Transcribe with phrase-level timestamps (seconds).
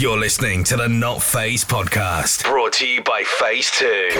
[0.00, 4.10] You're listening to the Not Phased podcast, brought to you by Phase 2.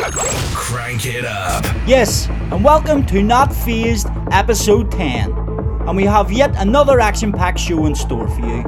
[0.53, 1.65] Crank it up.
[1.87, 5.31] Yes, and welcome to Not Phased episode 10.
[5.31, 8.65] And we have yet another action packed show in store for you.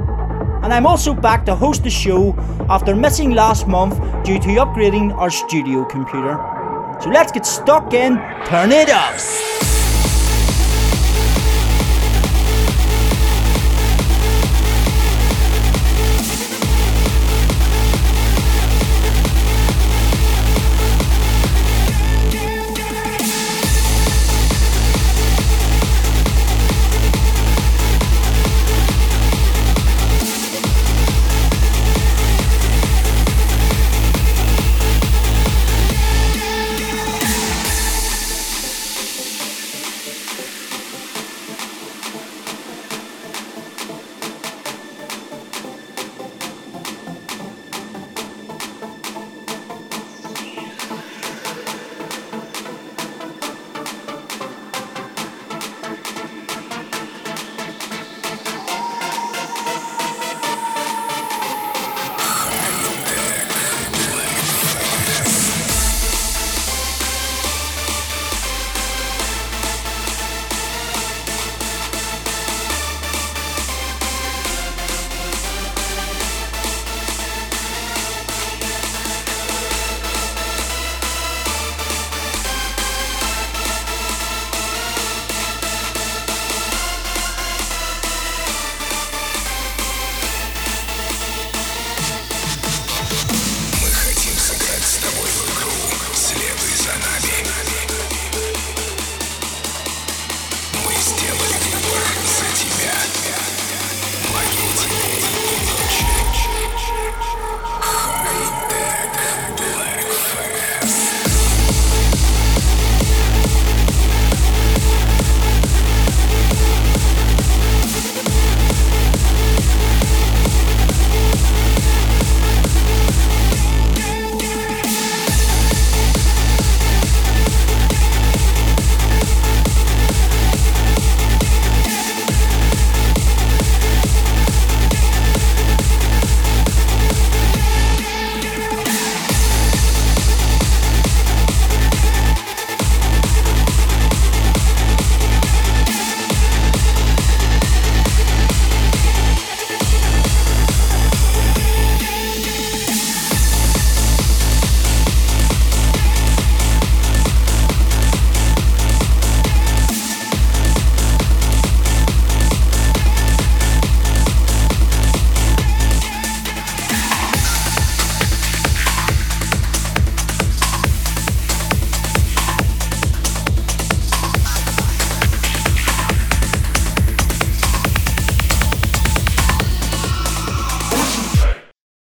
[0.62, 2.32] And I'm also back to host the show
[2.68, 6.38] after missing last month due to upgrading our studio computer.
[7.02, 9.69] So let's get stuck in, turn it up.